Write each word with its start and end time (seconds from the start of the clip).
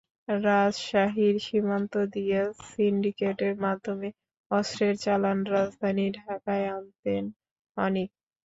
রাজশাহীর 0.41 1.35
সীমান্ত 1.39 1.93
দিয়ে 2.13 2.39
সিন্ডিকেটের 2.65 3.55
মাধ্যমে 3.61 4.09
অস্ত্রের 4.51 4.95
চালান 4.97 5.39
রাজধানী 5.51 6.05
ঢাকায় 6.19 6.65
আনতেন 6.69 7.23
অনিক। 7.77 8.09